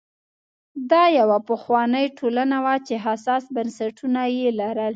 [0.91, 4.89] دا یوه پخوانۍ ټولنه وه چې حساس بنسټونه یې لرل